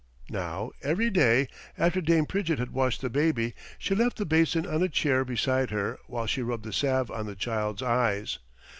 [0.31, 1.47] Now, every day,
[1.77, 5.69] after Dame Pridgett had washed the baby, she left the basin on a chair beside
[5.69, 8.39] her while she rubbed the salve on the child's eyes.